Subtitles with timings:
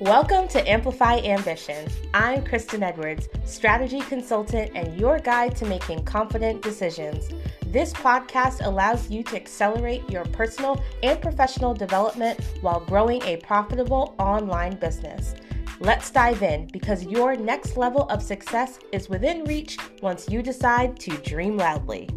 [0.00, 1.86] Welcome to Amplify Ambition.
[2.14, 7.28] I'm Kristen Edwards, strategy consultant and your guide to making confident decisions.
[7.66, 14.14] This podcast allows you to accelerate your personal and professional development while growing a profitable
[14.18, 15.34] online business.
[15.80, 20.98] Let's dive in because your next level of success is within reach once you decide
[21.00, 22.08] to dream loudly.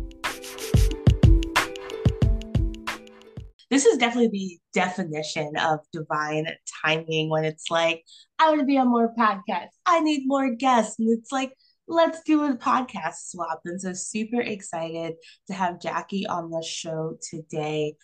[3.73, 6.47] This is definitely the definition of divine
[6.83, 8.03] timing when it's like,
[8.37, 9.75] I want to be on more podcasts.
[9.85, 10.99] I need more guests.
[10.99, 11.53] And it's like,
[11.87, 13.61] let's do a podcast swap.
[13.65, 15.13] And so super excited
[15.47, 17.95] to have Jackie on the show today.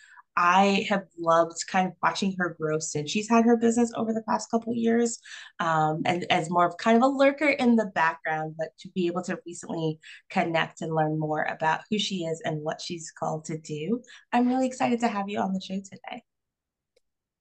[0.42, 4.22] I have loved kind of watching her grow since she's had her business over the
[4.22, 5.18] past couple years,
[5.58, 9.06] um, and as more of kind of a lurker in the background, but to be
[9.06, 9.98] able to recently
[10.30, 14.00] connect and learn more about who she is and what she's called to do,
[14.32, 16.22] I'm really excited to have you on the show today.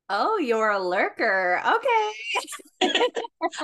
[0.10, 1.62] Oh, you're a lurker.
[1.66, 2.92] Okay.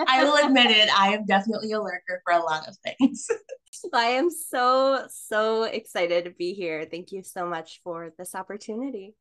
[0.07, 0.89] I will admit it.
[0.97, 3.27] I am definitely a lurker for a lot of things.
[3.93, 6.87] I am so, so excited to be here.
[6.89, 9.15] Thank you so much for this opportunity.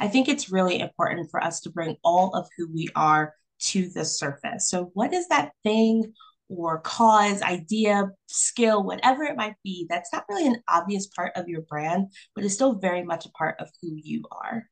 [0.00, 3.90] I think it's really important for us to bring all of who we are to
[3.90, 4.68] the surface.
[4.70, 6.14] So, what is that thing
[6.48, 11.48] or cause, idea, skill, whatever it might be, that's not really an obvious part of
[11.48, 14.64] your brand, but is still very much a part of who you are?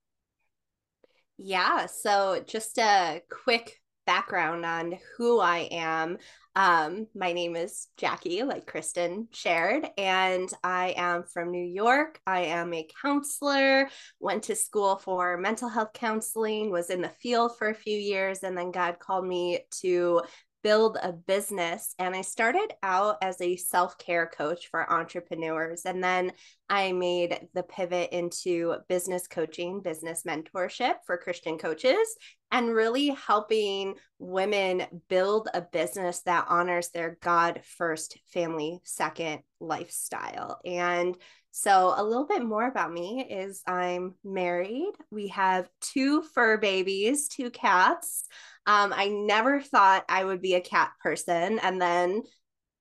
[1.36, 1.86] Yeah.
[1.86, 6.16] So, just a quick background on who I am.
[6.58, 12.20] Um, my name is Jackie, like Kristen shared, and I am from New York.
[12.26, 17.56] I am a counselor, went to school for mental health counseling, was in the field
[17.56, 20.22] for a few years, and then God called me to
[20.62, 21.94] build a business.
[21.98, 25.82] And I started out as a self care coach for entrepreneurs.
[25.84, 26.32] And then
[26.68, 32.16] I made the pivot into business coaching, business mentorship for Christian coaches
[32.50, 40.58] and really helping women build a business that honors their God first, family second lifestyle.
[40.64, 41.16] And
[41.50, 44.92] so, a little bit more about me is I'm married.
[45.10, 48.24] We have two fur babies, two cats.
[48.66, 51.58] Um, I never thought I would be a cat person.
[51.58, 52.22] And then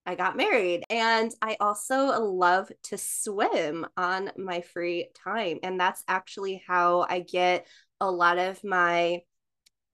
[0.06, 0.84] I got married.
[0.90, 5.60] And I also love to swim on my free time.
[5.64, 7.68] And that's actually how I get
[8.00, 9.22] a lot of my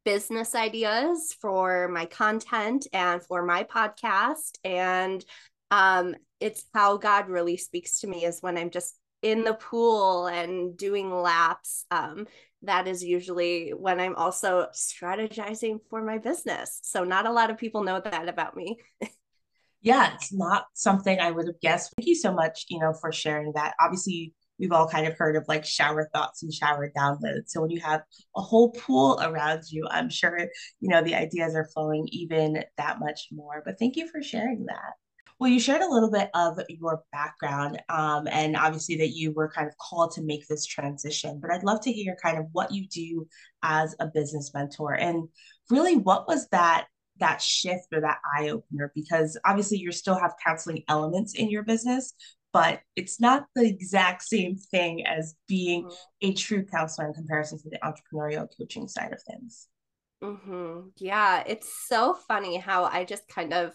[0.03, 4.57] business ideas for my content and for my podcast.
[4.63, 5.23] And
[5.71, 10.27] um, it's how God really speaks to me is when I'm just in the pool
[10.27, 11.85] and doing laps.
[11.89, 12.27] Um,
[12.63, 16.79] that is usually when I'm also strategizing for my business.
[16.83, 18.77] So, not a lot of people know that about me.
[19.81, 21.93] yeah, it's not something I would have guessed.
[21.95, 23.73] Thank you so much, you know, for sharing that.
[23.79, 27.47] Obviously, we've all kind of heard of like shower thoughts and shower downloads.
[27.47, 28.01] So when you have
[28.35, 30.37] a whole pool around you, I'm sure,
[30.81, 33.61] you know, the ideas are flowing even that much more.
[33.63, 34.93] But thank you for sharing that.
[35.43, 39.51] Well, you shared a little bit of your background um, and obviously that you were
[39.51, 42.71] kind of called to make this transition, but I'd love to hear kind of what
[42.71, 43.27] you do
[43.61, 45.27] as a business mentor and
[45.69, 46.85] really what was that
[47.19, 51.63] that shift or that eye opener because obviously you still have counseling elements in your
[51.63, 52.13] business
[52.53, 56.29] but it's not the exact same thing as being mm-hmm.
[56.29, 59.67] a true counselor in comparison to the entrepreneurial coaching side of things.
[60.23, 60.87] Mm-hmm.
[60.95, 63.73] Yeah, it's so funny how I just kind of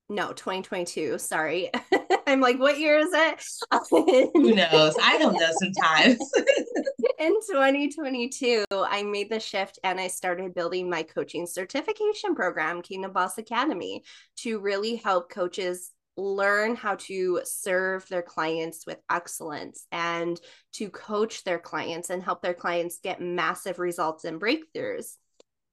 [0.10, 1.70] no 2022 sorry.
[2.28, 3.44] I'm like what year is it?
[4.34, 4.96] Who knows?
[5.02, 6.20] I don't know sometimes.
[7.20, 13.12] In 2022, I made the shift and I started building my coaching certification program, Kingdom
[13.12, 14.04] Boss Academy,
[14.38, 20.40] to really help coaches learn how to serve their clients with excellence and
[20.74, 25.16] to coach their clients and help their clients get massive results and breakthroughs.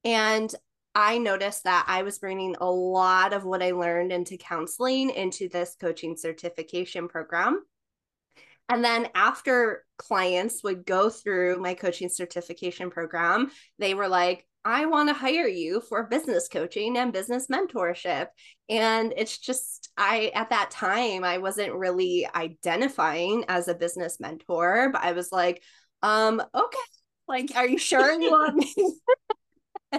[0.03, 0.53] And
[0.95, 5.49] I noticed that I was bringing a lot of what I learned into counseling into
[5.49, 7.61] this coaching certification program.
[8.69, 14.87] And then after clients would go through my coaching certification program, they were like, I
[14.87, 18.27] want to hire you for business coaching and business mentorship.
[18.67, 24.89] And it's just, I, at that time, I wasn't really identifying as a business mentor,
[24.91, 25.61] but I was like,
[26.01, 26.77] um, okay,
[27.27, 28.95] like, are you sure you want me?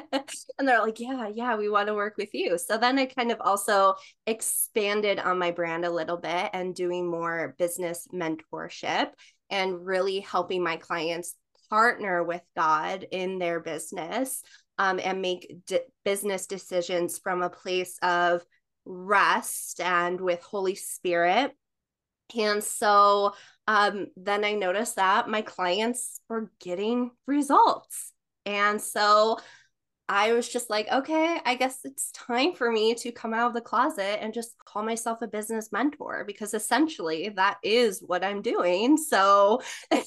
[0.59, 2.59] and they're like, yeah, yeah, we want to work with you.
[2.59, 3.95] So then I kind of also
[4.27, 9.11] expanded on my brand a little bit and doing more business mentorship
[9.51, 11.35] and really helping my clients
[11.71, 14.43] partner with God in their business
[14.79, 18.43] um, and make d- business decisions from a place of
[18.85, 21.53] rest and with Holy Spirit.
[22.37, 23.35] And so
[23.67, 28.13] um, then I noticed that my clients were getting results.
[28.45, 29.39] And so
[30.09, 33.55] I was just like, okay, I guess it's time for me to come out of
[33.55, 38.41] the closet and just call myself a business mentor because essentially that is what I'm
[38.41, 38.97] doing.
[38.97, 39.63] So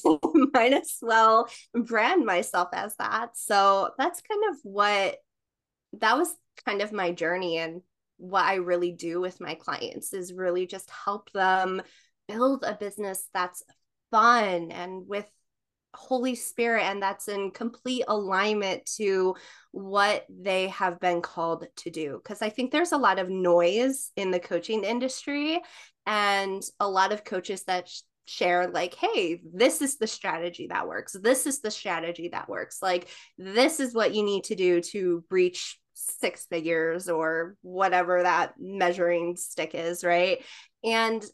[0.54, 3.36] might as well brand myself as that.
[3.36, 5.18] So that's kind of what
[6.00, 6.34] that was
[6.66, 7.82] kind of my journey and
[8.18, 11.82] what I really do with my clients is really just help them
[12.28, 13.64] build a business that's
[14.12, 15.26] fun and with
[15.94, 19.36] Holy Spirit, and that's in complete alignment to
[19.72, 22.20] what they have been called to do.
[22.24, 25.62] Because I think there's a lot of noise in the coaching industry,
[26.06, 30.88] and a lot of coaches that sh- share, like, hey, this is the strategy that
[30.88, 31.14] works.
[31.14, 32.80] This is the strategy that works.
[32.82, 33.08] Like,
[33.38, 39.36] this is what you need to do to reach six figures or whatever that measuring
[39.36, 40.44] stick is, right?
[40.84, 41.26] And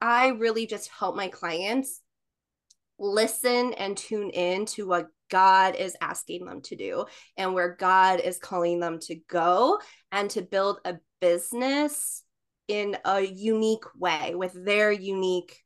[0.00, 2.00] I really just help my clients
[2.98, 7.06] listen and tune in to what God is asking them to do
[7.36, 9.80] and where God is calling them to go
[10.12, 12.22] and to build a business
[12.68, 15.60] in a unique way with their unique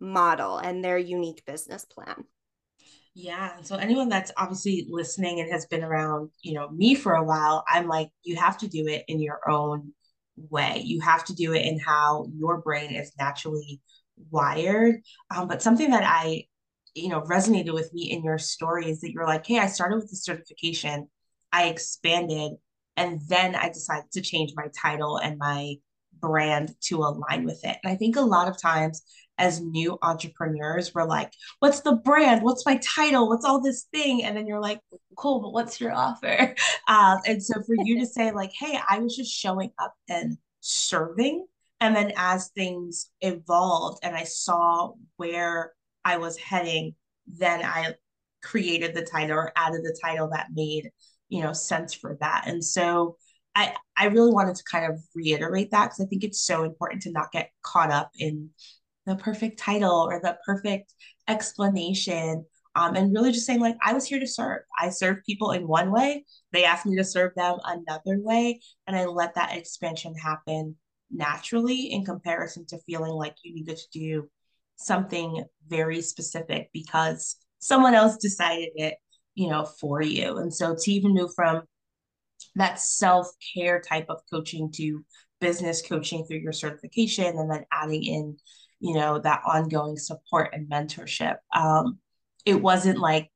[0.00, 2.24] model and their unique business plan.
[3.14, 3.62] Yeah.
[3.62, 7.64] So anyone that's obviously listening and has been around, you know, me for a while,
[7.68, 9.92] I'm like, you have to do it in your own
[10.50, 10.82] way.
[10.84, 13.80] You have to do it in how your brain is naturally
[14.30, 14.96] wired.
[15.34, 16.46] Um, but something that I
[16.94, 20.10] you know resonated with me in your stories that you're like hey i started with
[20.10, 21.08] the certification
[21.52, 22.52] i expanded
[22.96, 25.74] and then i decided to change my title and my
[26.20, 27.76] brand to align with it.
[27.82, 29.02] And i think a lot of times
[29.36, 32.42] as new entrepreneurs we're like what's the brand?
[32.42, 33.28] What's my title?
[33.28, 34.22] What's all this thing?
[34.22, 34.80] And then you're like
[35.16, 36.54] cool but what's your offer?
[36.86, 40.36] Um, and so for you to say like hey i was just showing up and
[40.60, 41.46] serving
[41.80, 45.72] and then as things evolved and i saw where
[46.04, 46.94] I was heading,
[47.26, 47.94] then I
[48.42, 50.90] created the title or added the title that made,
[51.28, 52.44] you know, sense for that.
[52.46, 53.16] And so
[53.54, 57.02] I I really wanted to kind of reiterate that because I think it's so important
[57.02, 58.50] to not get caught up in
[59.06, 60.92] the perfect title or the perfect
[61.28, 62.44] explanation.
[62.76, 64.62] Um, and really just saying like I was here to serve.
[64.78, 66.24] I serve people in one way.
[66.52, 70.76] They asked me to serve them another way, and I let that expansion happen
[71.10, 74.28] naturally in comparison to feeling like you needed to do
[74.76, 78.96] something very specific because someone else decided it,
[79.34, 80.38] you know, for you.
[80.38, 81.62] And so to even move from
[82.56, 85.04] that self care type of coaching to
[85.40, 88.36] business coaching through your certification and then adding in,
[88.80, 91.36] you know, that ongoing support and mentorship.
[91.54, 91.98] Um,
[92.44, 93.30] it wasn't like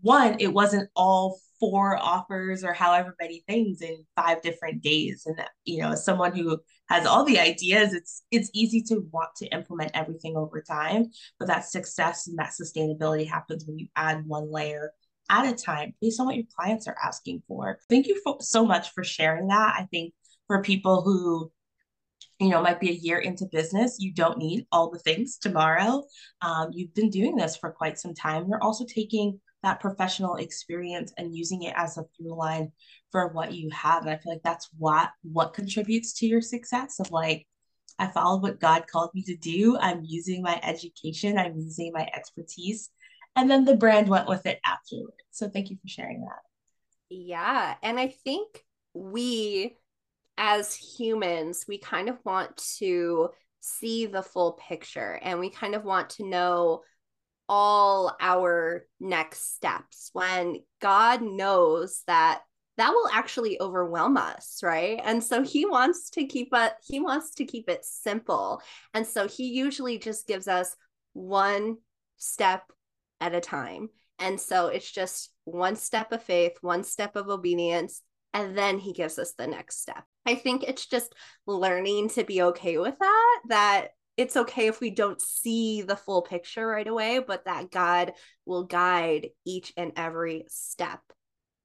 [0.00, 5.22] one, it wasn't all four offers or however many things in five different days.
[5.26, 9.46] And you know someone who has all the ideas it's it's easy to want to
[9.46, 11.12] implement everything over time.
[11.38, 14.90] But that success and that sustainability happens when you add one layer
[15.30, 17.78] at a time based on what your clients are asking for.
[17.88, 19.76] Thank you for, so much for sharing that.
[19.78, 20.14] I think
[20.48, 21.52] for people who
[22.40, 26.02] you know might be a year into business you don't need all the things tomorrow.
[26.40, 28.46] Um, you've been doing this for quite some time.
[28.48, 32.72] You're also taking that professional experience and using it as a through line
[33.10, 34.02] for what you have.
[34.02, 37.46] And I feel like that's what what contributes to your success of like
[37.98, 39.76] I followed what God called me to do.
[39.78, 42.90] I'm using my education, I'm using my expertise,
[43.36, 45.16] and then the brand went with it afterwards.
[45.30, 46.40] So thank you for sharing that.
[47.10, 48.64] Yeah, and I think
[48.94, 49.76] we
[50.38, 55.84] as humans, we kind of want to see the full picture and we kind of
[55.84, 56.82] want to know
[57.48, 62.42] all our next steps when God knows that
[62.78, 65.00] that will actually overwhelm us right?
[65.04, 68.62] And so he wants to keep it he wants to keep it simple.
[68.94, 70.74] And so he usually just gives us
[71.12, 71.76] one
[72.16, 72.64] step
[73.20, 73.90] at a time.
[74.18, 78.02] And so it's just one step of faith one step of obedience
[78.34, 80.04] and then he gives us the next step.
[80.24, 81.14] I think it's just
[81.46, 86.22] learning to be okay with that that it's okay if we don't see the full
[86.22, 88.12] picture right away, but that God
[88.44, 91.00] will guide each and every step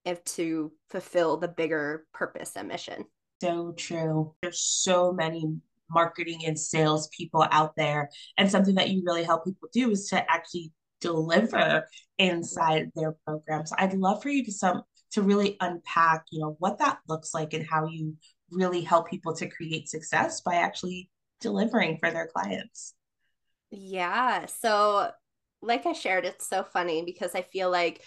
[0.06, 3.04] if to fulfill the bigger purpose and mission.
[3.42, 4.34] So true.
[4.42, 5.46] There's so many
[5.90, 8.10] marketing and sales people out there.
[8.38, 11.88] And something that you really help people do is to actually deliver
[12.18, 13.72] inside their programs.
[13.78, 17.54] I'd love for you to some to really unpack, you know, what that looks like
[17.54, 18.16] and how you
[18.52, 22.94] really help people to create success by actually delivering for their clients.
[23.72, 24.46] Yeah.
[24.46, 25.12] So,
[25.62, 28.02] like I shared, it's so funny because I feel like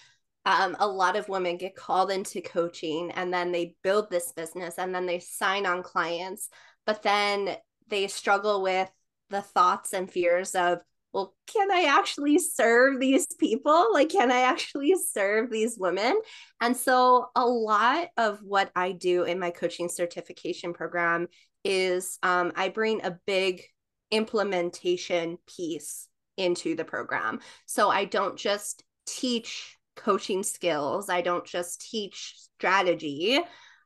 [0.47, 4.79] um, a lot of women get called into coaching and then they build this business
[4.79, 6.49] and then they sign on clients,
[6.87, 7.57] but then
[7.89, 8.91] they struggle with
[9.29, 10.79] the thoughts and fears of,
[11.13, 13.93] well, can I actually serve these people?
[13.93, 16.19] Like, can I actually serve these women?
[16.61, 21.27] And so, a lot of what I do in my coaching certification program
[21.65, 23.63] is um, I bring a big
[24.11, 27.41] implementation piece into the program.
[27.67, 33.41] So I don't just teach coaching skills, I don't just teach strategy,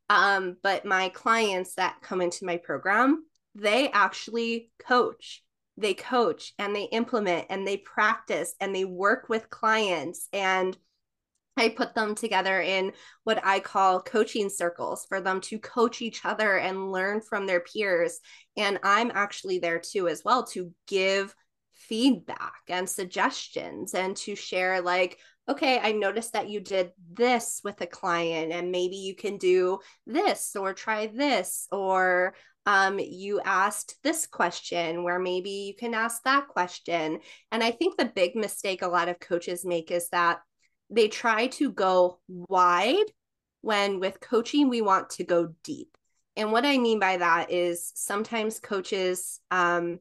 [0.08, 5.42] um, but my clients that come into my program, they actually coach.
[5.76, 10.76] They coach and they implement and they practice and they work with clients and
[11.56, 12.92] I put them together in
[13.22, 17.60] what I call coaching circles for them to coach each other and learn from their
[17.60, 18.18] peers.
[18.56, 21.34] And I'm actually there too, as well, to give
[21.72, 25.18] feedback and suggestions and to share, like,
[25.48, 29.78] okay, I noticed that you did this with a client, and maybe you can do
[30.06, 32.34] this or try this, or
[32.66, 37.20] um, you asked this question where maybe you can ask that question.
[37.52, 40.40] And I think the big mistake a lot of coaches make is that
[40.90, 43.10] they try to go wide
[43.62, 45.96] when with coaching we want to go deep.
[46.36, 50.00] And what i mean by that is sometimes coaches um,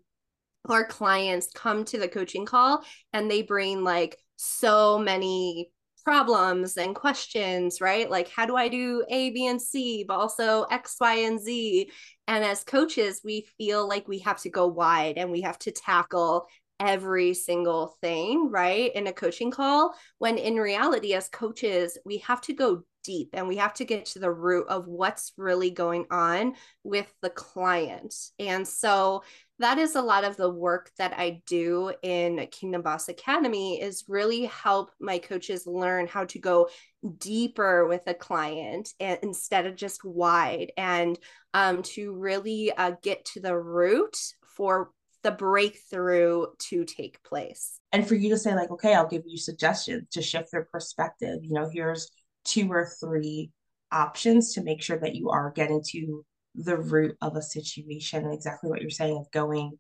[0.68, 5.72] or clients come to the coaching call and they bring like so many
[6.04, 8.10] problems and questions right?
[8.10, 11.90] Like how do i do a b and c but also x y and z?
[12.28, 15.72] And as coaches we feel like we have to go wide and we have to
[15.72, 16.48] tackle
[16.80, 22.42] every single thing, right, in a coaching call, when in reality, as coaches, we have
[22.42, 26.06] to go deep and we have to get to the root of what's really going
[26.10, 28.14] on with the client.
[28.40, 29.24] And so
[29.60, 34.06] that is a lot of the work that I do in Kingdom Boss Academy is
[34.08, 36.70] really help my coaches learn how to go
[37.18, 41.20] deeper with a client and instead of just wide and
[41.54, 44.18] um, to really uh, get to the root
[44.56, 44.92] for
[45.24, 47.80] the breakthrough to take place.
[47.92, 51.40] And for you to say, like, okay, I'll give you suggestions to shift their perspective.
[51.42, 52.10] You know, here's
[52.44, 53.52] two or three
[53.92, 56.26] options to make sure that you are getting to
[56.56, 59.80] the root of a situation and exactly what you're saying of going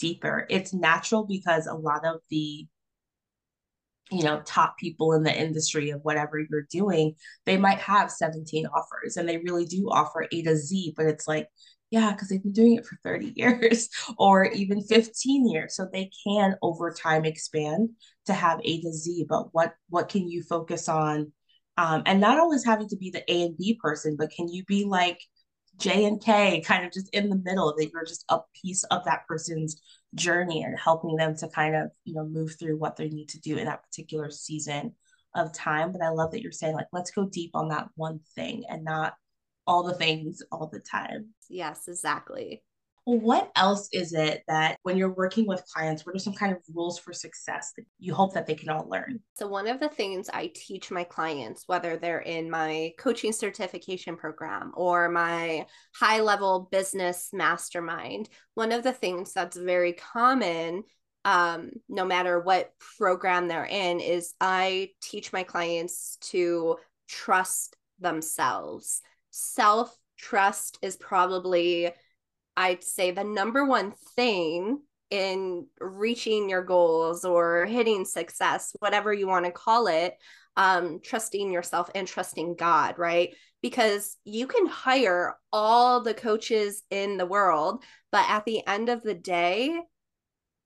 [0.00, 0.46] deeper.
[0.48, 2.66] It's natural because a lot of the
[4.10, 7.14] you know top people in the industry of whatever you're doing
[7.44, 11.28] they might have 17 offers and they really do offer a to z but it's
[11.28, 11.46] like
[11.90, 15.76] yeah, because they've been doing it for 30 years or even 15 years.
[15.76, 17.90] So they can over time expand
[18.26, 19.26] to have A to Z.
[19.28, 21.32] But what what can you focus on?
[21.76, 24.64] Um, and not always having to be the A and B person, but can you
[24.64, 25.20] be like
[25.78, 29.04] J and K, kind of just in the middle, that you're just a piece of
[29.04, 29.80] that person's
[30.14, 33.40] journey and helping them to kind of, you know, move through what they need to
[33.40, 34.92] do in that particular season
[35.36, 35.92] of time.
[35.92, 38.82] But I love that you're saying, like, let's go deep on that one thing and
[38.82, 39.14] not
[39.68, 41.28] all the things all the time.
[41.48, 42.64] Yes, exactly.
[43.06, 46.52] Well, what else is it that when you're working with clients, what are some kind
[46.52, 49.20] of rules for success that you hope that they can all learn?
[49.34, 54.16] So, one of the things I teach my clients, whether they're in my coaching certification
[54.16, 60.84] program or my high level business mastermind, one of the things that's very common
[61.24, 66.76] um, no matter what program they're in, is I teach my clients to
[67.08, 71.90] trust themselves self trust is probably,
[72.56, 79.26] I'd say, the number one thing in reaching your goals or hitting success, whatever you
[79.26, 80.14] want to call it.
[80.56, 83.32] Um, trusting yourself and trusting God, right?
[83.62, 89.04] Because you can hire all the coaches in the world, but at the end of
[89.04, 89.78] the day,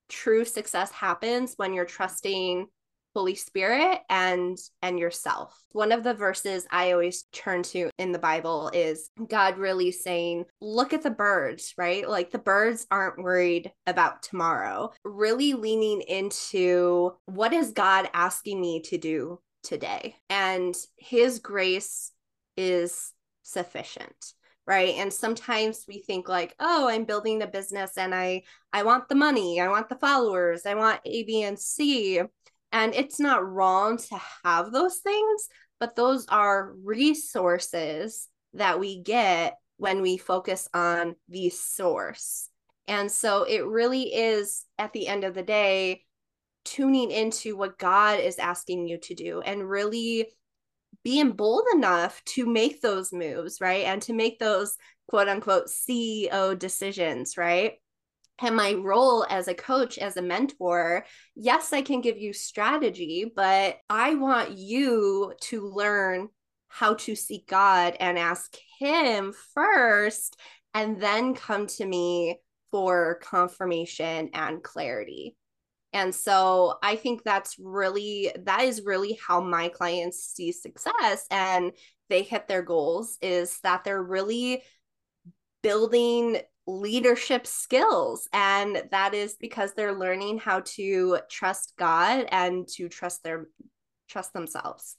[0.09, 2.67] true success happens when you're trusting
[3.15, 5.59] Holy Spirit and and yourself.
[5.71, 10.45] One of the verses I always turn to in the Bible is God really saying,
[10.61, 12.07] look at the birds, right?
[12.07, 14.91] Like the birds aren't worried about tomorrow.
[15.03, 20.15] Really leaning into what is God asking me to do today?
[20.29, 22.11] And his grace
[22.57, 23.11] is
[23.43, 24.33] sufficient
[24.65, 28.41] right and sometimes we think like oh i'm building a business and i
[28.71, 32.21] i want the money i want the followers i want a b and c
[32.73, 35.47] and it's not wrong to have those things
[35.79, 42.49] but those are resources that we get when we focus on the source
[42.87, 46.03] and so it really is at the end of the day
[46.65, 50.27] tuning into what god is asking you to do and really
[51.03, 53.85] being bold enough to make those moves, right?
[53.85, 54.77] And to make those
[55.07, 57.73] quote unquote CEO decisions, right?
[58.41, 63.31] And my role as a coach, as a mentor, yes, I can give you strategy,
[63.33, 66.29] but I want you to learn
[66.67, 70.39] how to seek God and ask Him first,
[70.73, 72.39] and then come to me
[72.71, 75.37] for confirmation and clarity.
[75.93, 81.71] And so I think that's really, that is really how my clients see success and
[82.09, 84.63] they hit their goals is that they're really
[85.61, 88.27] building leadership skills.
[88.33, 93.47] And that is because they're learning how to trust God and to trust their,
[94.07, 94.95] trust themselves.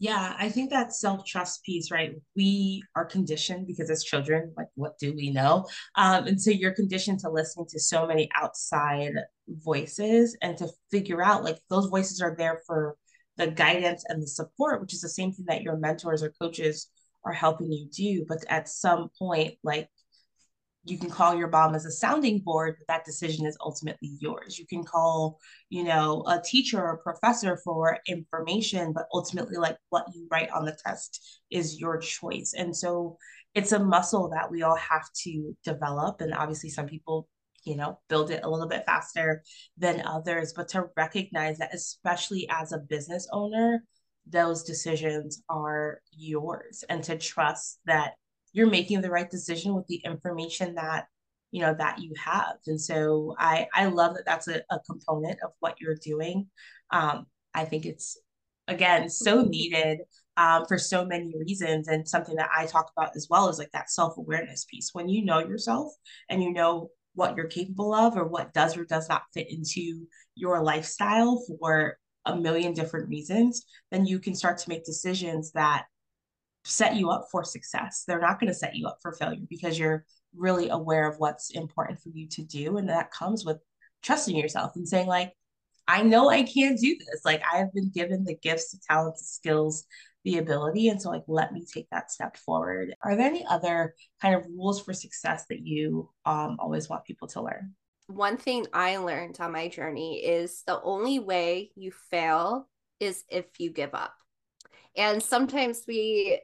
[0.00, 2.14] Yeah, I think that self trust piece, right?
[2.36, 5.66] We are conditioned because as children, like, what do we know?
[5.96, 9.14] Um, and so you're conditioned to listening to so many outside
[9.48, 12.96] voices and to figure out like those voices are there for
[13.38, 16.88] the guidance and the support, which is the same thing that your mentors or coaches
[17.24, 18.24] are helping you do.
[18.28, 19.88] But at some point, like,
[20.88, 24.58] you can call your mom as a sounding board but that decision is ultimately yours.
[24.58, 25.38] You can call
[25.70, 30.50] you know a teacher or a professor for information but ultimately like what you write
[30.50, 32.54] on the test is your choice.
[32.56, 33.18] And so
[33.54, 37.28] it's a muscle that we all have to develop and obviously some people
[37.64, 39.42] you know build it a little bit faster
[39.76, 43.82] than others but to recognize that especially as a business owner
[44.30, 48.12] those decisions are yours and to trust that
[48.52, 51.06] you're making the right decision with the information that
[51.50, 52.56] you know that you have.
[52.66, 56.48] And so i i love that that's a, a component of what you're doing.
[56.90, 58.18] Um i think it's
[58.68, 60.00] again so needed
[60.36, 61.88] um, for so many reasons.
[61.88, 64.90] And something that i talk about as well is like that self-awareness piece.
[64.92, 65.92] When you know yourself
[66.28, 70.06] and you know what you're capable of or what does or does not fit into
[70.36, 75.86] your lifestyle for a million different reasons then you can start to make decisions that
[76.68, 78.04] set you up for success.
[78.06, 80.04] They're not going to set you up for failure because you're
[80.36, 82.76] really aware of what's important for you to do.
[82.76, 83.58] And that comes with
[84.02, 85.32] trusting yourself and saying, like,
[85.86, 87.22] I know I can't do this.
[87.24, 89.84] Like, I have been given the gifts, the talents, the skills,
[90.24, 90.88] the ability.
[90.88, 92.94] And so, like, let me take that step forward.
[93.02, 97.28] Are there any other kind of rules for success that you um, always want people
[97.28, 97.74] to learn?
[98.08, 102.68] One thing I learned on my journey is the only way you fail
[103.00, 104.14] is if you give up.
[104.96, 106.40] And sometimes we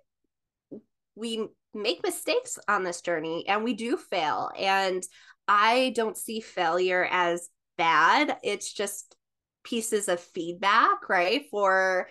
[1.15, 4.51] we make mistakes on this journey and we do fail.
[4.59, 5.03] And
[5.49, 8.39] I don't see failure as bad.
[8.43, 9.17] It's just
[9.65, 11.47] pieces of feedback, right?
[11.51, 12.09] For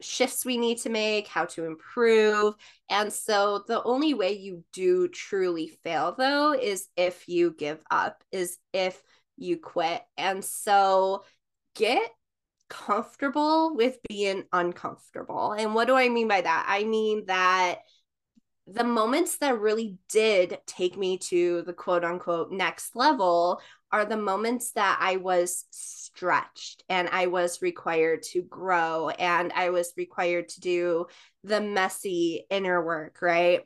[0.00, 2.54] shifts we need to make, how to improve.
[2.88, 8.22] And so the only way you do truly fail, though, is if you give up,
[8.30, 9.00] is if
[9.36, 10.02] you quit.
[10.16, 11.24] And so
[11.74, 12.08] get
[12.68, 15.52] comfortable with being uncomfortable.
[15.52, 16.66] And what do I mean by that?
[16.68, 17.78] I mean that
[18.70, 24.16] the moments that really did take me to the quote unquote next level are the
[24.16, 30.50] moments that I was stretched and I was required to grow and I was required
[30.50, 31.06] to do
[31.44, 33.62] the messy inner work, right?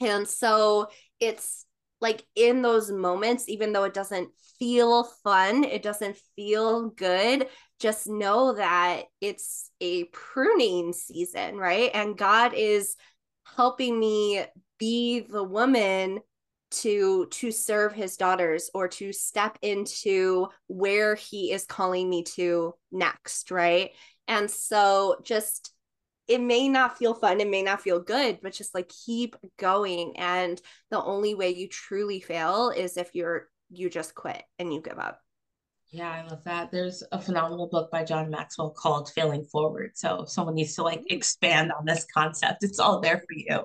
[0.00, 0.88] And so
[1.20, 1.64] it's
[2.00, 7.48] like in those moments, even though it doesn't feel fun, it doesn't feel good,
[7.80, 11.90] just know that it's a pruning season, right?
[11.94, 12.96] And God is
[13.56, 14.44] helping me
[14.78, 16.20] be the woman
[16.70, 22.74] to to serve his daughters or to step into where he is calling me to
[22.92, 23.90] next right?
[24.26, 25.72] And so just
[26.26, 30.16] it may not feel fun it may not feel good but just like keep going.
[30.18, 34.80] And the only way you truly fail is if you're you just quit and you
[34.80, 35.20] give up
[35.90, 36.70] yeah, I love that.
[36.70, 39.92] There's a phenomenal book by John Maxwell called Failing Forward.
[39.94, 43.60] So if someone needs to like expand on this concept, it's all there for you.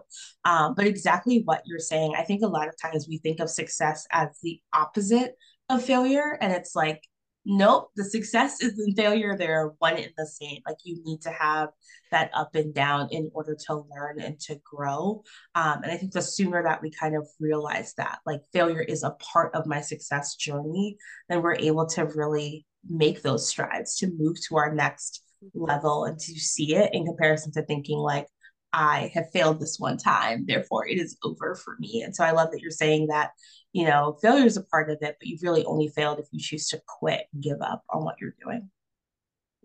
[0.45, 3.49] Um, but exactly what you're saying, I think a lot of times we think of
[3.49, 5.35] success as the opposite
[5.69, 6.37] of failure.
[6.39, 7.01] And it's like
[7.45, 9.35] nope, the success is in failure.
[9.37, 10.59] They're one in the same.
[10.65, 11.69] Like you need to have
[12.11, 15.23] that up and down in order to learn and to grow.
[15.55, 19.03] Um, and I think the sooner that we kind of realize that, like failure is
[19.03, 20.97] a part of my success journey,
[21.29, 26.19] then we're able to really make those strides to move to our next level and
[26.19, 28.27] to see it in comparison to thinking like,
[28.75, 32.01] I have failed this one time, therefore it is over for me.
[32.01, 33.31] And so I love that you're saying that,
[33.73, 36.39] you know, failure is a part of it, but you've really only failed if you
[36.39, 38.69] choose to quit give up on what you're doing.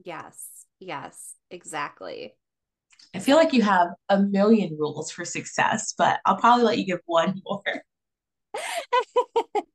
[0.03, 0.49] Yes,
[0.81, 2.35] yes, exactly.
[3.15, 6.87] I feel like you have a million rules for success, but I'll probably let you
[6.87, 7.63] give one more.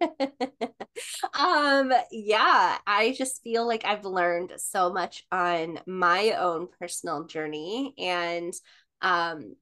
[1.39, 7.93] um yeah i just feel like i've learned so much on my own personal journey
[7.97, 8.53] and
[9.01, 9.55] um,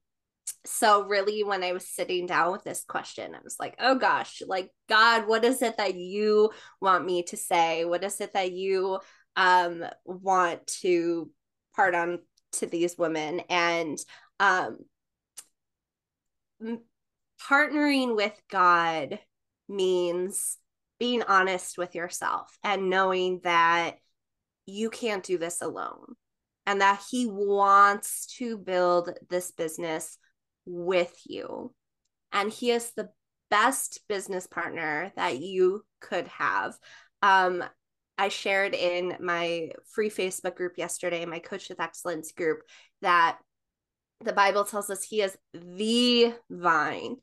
[0.64, 4.42] so really when I was sitting down with this question, I was like, oh gosh,
[4.46, 7.84] like God, what is it that you want me to say?
[7.84, 9.00] What is it that you
[9.36, 11.30] um want to
[11.74, 12.20] part on
[12.52, 13.40] to these women?
[13.48, 13.98] And
[14.40, 14.78] um
[17.40, 19.18] partnering with God
[19.68, 20.56] means
[20.98, 23.96] being honest with yourself and knowing that
[24.66, 26.14] you can't do this alone
[26.66, 30.18] and that he wants to build this business
[30.66, 31.72] with you.
[32.32, 33.10] And he is the
[33.50, 36.74] best business partner that you could have.
[37.20, 37.62] Um,
[38.18, 42.60] I shared in my free Facebook group yesterday, my Coach with Excellence group,
[43.00, 43.38] that
[44.24, 47.16] the Bible tells us he is the vine.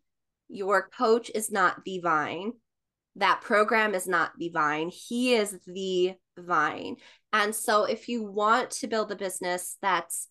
[0.49, 2.53] Your coach is not the vine.
[3.15, 4.89] That program is not the vine.
[4.89, 6.97] He is the vine.
[7.33, 10.27] And so if you want to build a business that's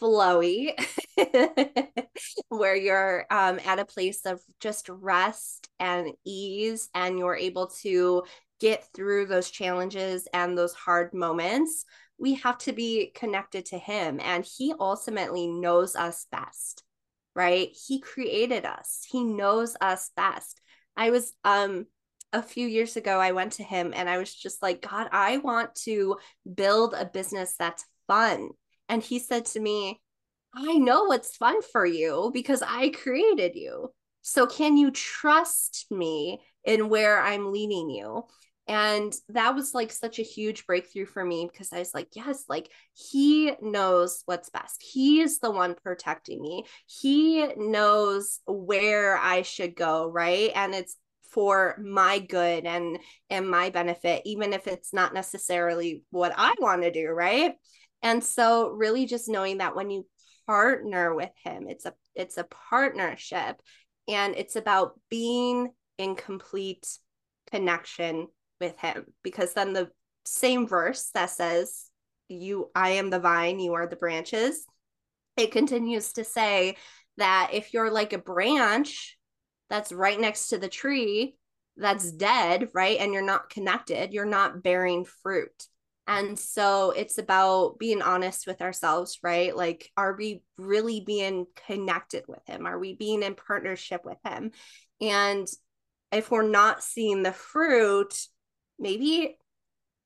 [0.00, 0.72] flowy,
[2.48, 8.22] where you're um, at a place of just rest and ease, and you're able to
[8.60, 11.84] get through those challenges and those hard moments,
[12.18, 14.20] we have to be connected to Him.
[14.20, 16.82] And He ultimately knows us best,
[17.34, 17.68] right?
[17.86, 20.60] He created us, He knows us best.
[20.96, 21.86] I was um
[22.34, 25.38] a few years ago, I went to him and I was just like, God, I
[25.38, 26.16] want to
[26.52, 28.50] build a business that's fun.
[28.88, 30.00] And he said to me,
[30.54, 33.90] I know what's fun for you because I created you.
[34.22, 38.24] So can you trust me in where I'm leading you?
[38.66, 42.44] And that was like such a huge breakthrough for me because I was like, yes,
[42.48, 44.82] like he knows what's best.
[44.82, 46.64] He is the one protecting me.
[46.86, 50.50] He knows where I should go, right?
[50.54, 50.96] And it's
[51.34, 52.96] for my good and
[53.28, 57.54] and my benefit even if it's not necessarily what I want to do right
[58.04, 60.06] and so really just knowing that when you
[60.46, 63.60] partner with him it's a it's a partnership
[64.06, 66.86] and it's about being in complete
[67.50, 68.28] connection
[68.60, 69.90] with him because then the
[70.24, 71.90] same verse that says
[72.28, 74.64] you I am the vine you are the branches
[75.36, 76.76] it continues to say
[77.16, 79.18] that if you're like a branch
[79.70, 81.36] that's right next to the tree
[81.76, 82.98] that's dead, right?
[82.98, 85.66] And you're not connected, you're not bearing fruit.
[86.06, 89.56] And so it's about being honest with ourselves, right?
[89.56, 92.66] Like, are we really being connected with Him?
[92.66, 94.52] Are we being in partnership with Him?
[95.00, 95.46] And
[96.12, 98.14] if we're not seeing the fruit,
[98.78, 99.38] maybe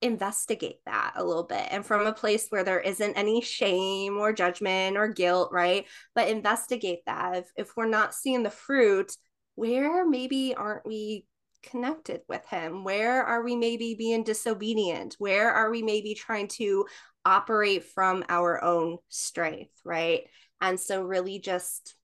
[0.00, 4.32] investigate that a little bit and from a place where there isn't any shame or
[4.32, 5.86] judgment or guilt, right?
[6.14, 7.38] But investigate that.
[7.38, 9.16] If, if we're not seeing the fruit,
[9.56, 11.26] where maybe aren't we
[11.62, 12.84] connected with him?
[12.84, 15.16] Where are we maybe being disobedient?
[15.18, 16.86] Where are we maybe trying to
[17.24, 20.22] operate from our own strength, right?
[20.60, 21.94] And so, really just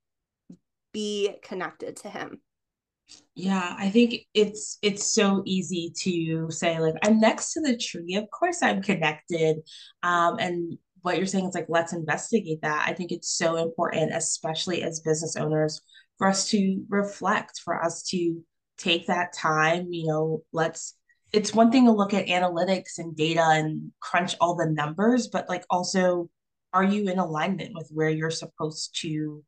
[0.93, 2.41] be connected to him.
[3.35, 8.15] Yeah, I think it's it's so easy to say like I'm next to the tree.
[8.15, 9.59] Of course I'm connected.
[10.03, 12.87] Um and what you're saying is like let's investigate that.
[12.89, 15.83] I think it's so important especially as business owners
[16.17, 18.41] for us to reflect, for us to
[18.79, 20.97] take that time, you know, let's
[21.33, 25.49] it's one thing to look at analytics and data and crunch all the numbers, but
[25.49, 26.29] like also
[26.73, 29.45] are you in alignment with where you're supposed to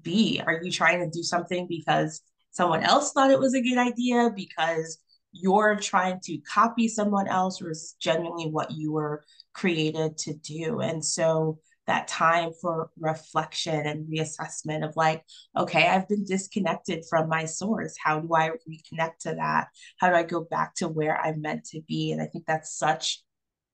[0.00, 0.40] be?
[0.44, 4.30] Are you trying to do something because someone else thought it was a good idea
[4.34, 4.98] because
[5.32, 10.80] you're trying to copy someone else or is genuinely what you were created to do?
[10.80, 15.22] And so that time for reflection and reassessment of like,
[15.56, 17.96] okay, I've been disconnected from my source.
[18.02, 19.68] How do I reconnect to that?
[19.98, 22.12] How do I go back to where I'm meant to be?
[22.12, 23.20] And I think that's such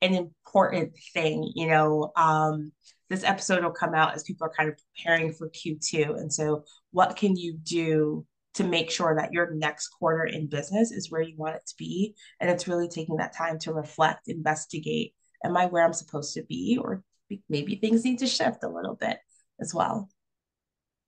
[0.00, 1.52] an important thing.
[1.54, 2.72] You know, um,
[3.10, 6.18] this episode will come out as people are kind of preparing for Q2.
[6.18, 10.90] And so, what can you do to make sure that your next quarter in business
[10.90, 12.16] is where you want it to be.
[12.40, 16.42] And it's really taking that time to reflect, investigate, am I where I'm supposed to
[16.42, 16.76] be?
[16.80, 17.04] Or
[17.48, 19.18] maybe things need to shift a little bit
[19.60, 20.08] as well.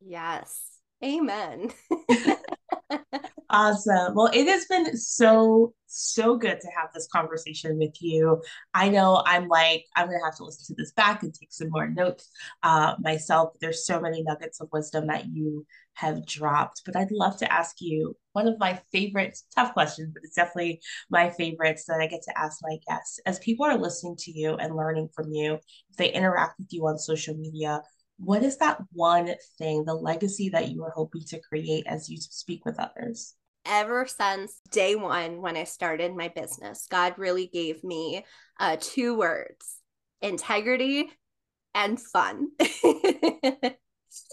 [0.01, 0.79] Yes.
[1.03, 1.71] Amen.
[3.51, 4.15] awesome.
[4.15, 8.43] Well, it has been so, so good to have this conversation with you.
[8.75, 11.53] I know I'm like, I'm going to have to listen to this back and take
[11.53, 12.31] some more notes
[12.63, 13.55] uh, myself.
[13.61, 15.67] There's so many nuggets of wisdom that you
[16.01, 20.23] have dropped, but I'd love to ask you one of my favorite, tough questions, but
[20.25, 23.21] it's definitely my favorites that I get to ask my guests.
[23.27, 25.55] As people are listening to you and learning from you,
[25.91, 27.83] if they interact with you on social media,
[28.19, 32.17] what is that one thing, the legacy that you are hoping to create as you
[32.19, 33.35] speak with others?
[33.67, 38.25] Ever since day one, when I started my business, God really gave me
[38.59, 39.77] uh, two words
[40.23, 41.11] integrity
[41.75, 42.49] and fun.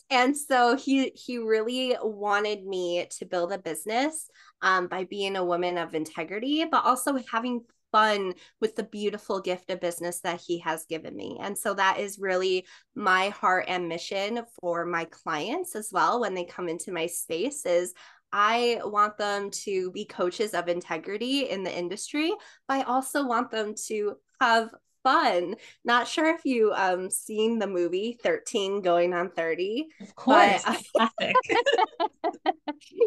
[0.10, 4.30] and so he he really wanted me to build a business
[4.62, 9.70] um, by being a woman of integrity but also having fun with the beautiful gift
[9.70, 11.38] of business that he has given me.
[11.42, 12.66] And so that is really
[12.96, 17.66] my heart and mission for my clients as well when they come into my space
[17.66, 17.94] is
[18.34, 22.34] I want them to be coaches of integrity in the industry,
[22.68, 24.70] but I also want them to have
[25.08, 25.56] fun.
[25.86, 29.88] Not sure if you um seen the movie 13 going on 30.
[30.02, 30.66] Of course.
[30.94, 31.12] But,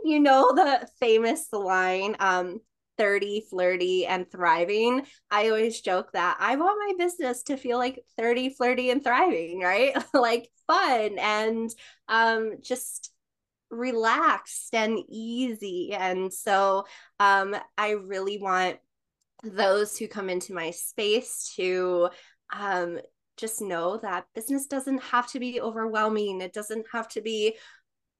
[0.04, 2.60] you know the famous line um
[2.96, 5.06] 30, flirty, and thriving.
[5.30, 9.60] I always joke that I want my business to feel like 30, flirty, and thriving,
[9.60, 9.96] right?
[10.14, 11.70] like fun and
[12.08, 13.10] um, just
[13.70, 15.94] relaxed and easy.
[15.98, 16.84] And so
[17.18, 18.76] um, I really want
[19.42, 22.10] those who come into my space to
[22.52, 22.98] um,
[23.36, 26.40] just know that business doesn't have to be overwhelming.
[26.40, 27.56] It doesn't have to be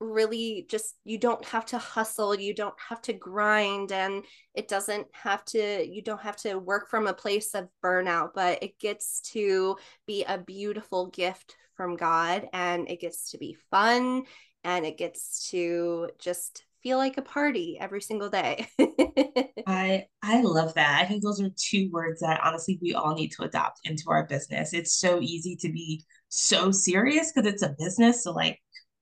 [0.00, 5.06] really just you don't have to hustle you don't have to grind and it doesn't
[5.12, 9.20] have to you don't have to work from a place of burnout but it gets
[9.20, 14.22] to be a beautiful gift from god and it gets to be fun
[14.64, 18.66] and it gets to just feel like a party every single day
[19.66, 23.28] i i love that i think those are two words that honestly we all need
[23.28, 27.74] to adopt into our business it's so easy to be so serious because it's a
[27.78, 28.58] business so like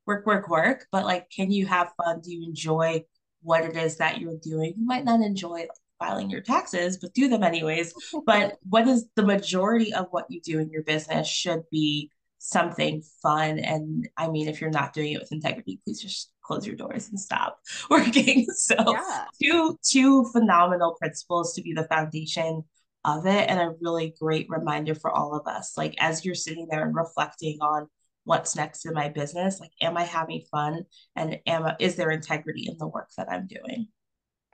[0.08, 2.20] work, work, work, but like, can you have fun?
[2.20, 3.04] Do you enjoy
[3.42, 4.72] what it is that you're doing?
[4.76, 7.92] You might not enjoy like, filing your taxes, but do them anyways.
[8.26, 13.03] but what is the majority of what you do in your business should be something
[13.22, 13.59] fun.
[13.59, 17.09] And I mean, if you're not doing it with integrity, please just close your doors
[17.09, 17.59] and stop
[17.90, 18.46] working.
[18.57, 19.24] So yeah.
[19.42, 22.62] two two phenomenal principles to be the foundation
[23.05, 25.77] of it and a really great reminder for all of us.
[25.77, 27.88] Like as you're sitting there and reflecting on
[28.29, 30.85] what's next in my business like am i having fun
[31.16, 33.88] and am I, is there integrity in the work that i'm doing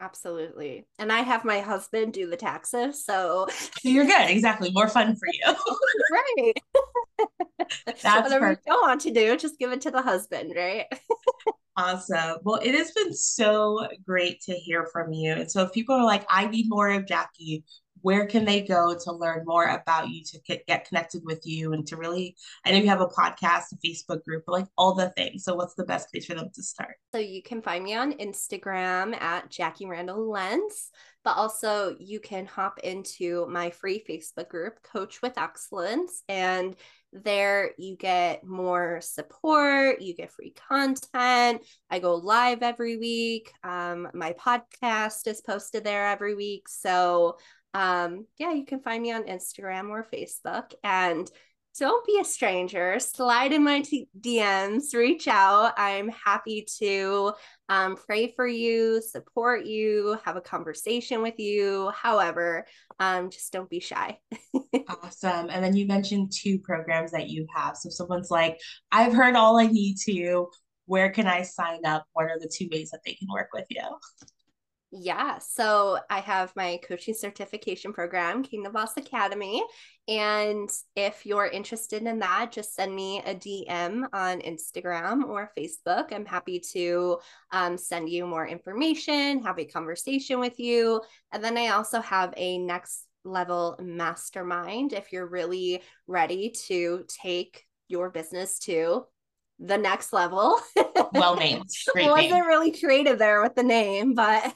[0.00, 3.46] absolutely and i have my husband do the taxes so
[3.82, 5.54] you're good exactly more fun for you
[6.12, 6.52] right
[7.86, 8.66] that's whatever perfect.
[8.66, 10.86] you don't want to do just give it to the husband right
[11.76, 12.36] Awesome.
[12.44, 15.32] Well, it has been so great to hear from you.
[15.32, 17.64] And so, if people are like, I need more of Jackie,
[18.04, 20.38] where can they go to learn more about you to
[20.68, 24.22] get, connected with you and to really i know you have a podcast a facebook
[24.24, 25.44] group like all the things.
[25.44, 26.96] So what's the best place for them to start?
[27.14, 30.90] So you can find me on instagram at jackie randall lentz
[31.24, 36.76] but also you can hop into my free facebook group coach with excellence and
[37.12, 41.62] there you get more support you get free content.
[41.88, 43.52] I go live every week.
[43.62, 46.68] Um, my podcast is posted there every week.
[46.68, 47.36] So
[47.74, 50.72] um, yeah, you can find me on Instagram or Facebook.
[50.82, 51.30] And
[51.78, 53.00] don't be a stranger.
[53.00, 55.74] Slide in my t- DMs, reach out.
[55.76, 57.32] I'm happy to
[57.68, 61.90] um, pray for you, support you, have a conversation with you.
[61.90, 62.64] However,
[63.00, 64.18] um, just don't be shy.
[65.02, 65.50] awesome.
[65.50, 67.76] And then you mentioned two programs that you have.
[67.76, 68.60] So someone's like,
[68.92, 70.46] I've heard all I need to.
[70.86, 72.04] Where can I sign up?
[72.12, 73.82] What are the two ways that they can work with you?
[74.96, 75.38] Yeah.
[75.38, 79.60] So I have my coaching certification program, King Kingdom Boss Academy.
[80.06, 86.12] And if you're interested in that, just send me a DM on Instagram or Facebook.
[86.12, 87.18] I'm happy to
[87.50, 91.00] um, send you more information, have a conversation with you.
[91.32, 97.64] And then I also have a next level mastermind if you're really ready to take
[97.88, 99.06] your business to
[99.58, 100.58] the next level.
[101.12, 101.70] well named.
[101.92, 102.46] Great Wasn't name.
[102.46, 104.52] really creative there with the name, but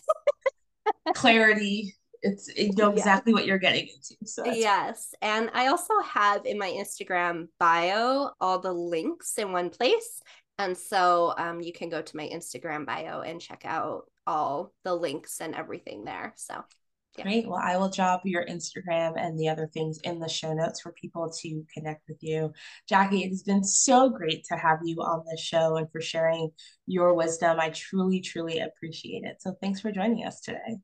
[1.14, 1.94] clarity.
[2.20, 3.34] It's you know exactly yeah.
[3.34, 4.16] what you're getting into.
[4.24, 9.70] So yes, and I also have in my Instagram bio all the links in one
[9.70, 10.20] place.
[10.58, 14.94] And so um, you can go to my Instagram bio and check out all the
[14.94, 16.32] links and everything there.
[16.36, 16.64] So
[17.18, 17.24] yeah.
[17.24, 17.48] Great.
[17.48, 20.92] Well, I will drop your Instagram and the other things in the show notes for
[20.92, 22.52] people to connect with you.
[22.88, 26.50] Jackie, it has been so great to have you on the show and for sharing
[26.86, 27.58] your wisdom.
[27.60, 29.42] I truly, truly appreciate it.
[29.42, 30.78] So thanks for joining us today.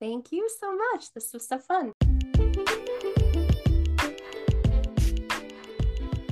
[0.00, 1.12] Thank you so much.
[1.14, 1.92] This was so fun.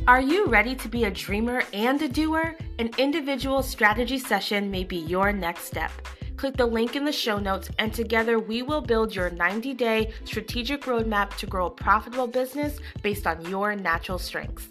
[0.07, 2.57] Are you ready to be a dreamer and a doer?
[2.79, 5.91] An individual strategy session may be your next step.
[6.39, 10.13] Click the link in the show notes, and together we will build your 90 day
[10.25, 14.69] strategic roadmap to grow a profitable business based on your natural strengths.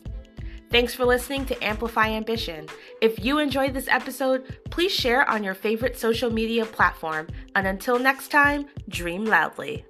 [0.71, 2.67] Thanks for listening to Amplify Ambition.
[3.01, 7.27] If you enjoyed this episode, please share on your favorite social media platform.
[7.55, 9.85] And until next time, dream loudly.